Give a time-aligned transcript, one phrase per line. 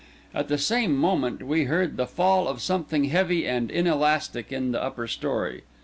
[0.33, 4.81] At the same moment we heard the fall of something heavy and inelastic in the
[4.81, 5.61] upper story.